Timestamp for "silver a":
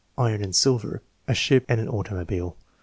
0.55-1.35